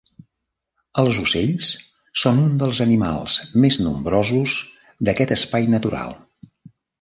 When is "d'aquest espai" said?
5.11-5.71